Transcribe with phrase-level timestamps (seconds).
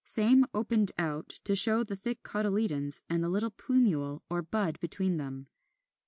[0.03, 5.17] Same opened out, to show the thick cotyledons and the little plumule or bud between
[5.17, 5.45] them.